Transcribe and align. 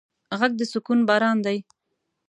غږ 0.39 0.51
د 0.57 0.61
سکون 0.71 0.99
باران 1.09 1.37
دی 1.45 1.57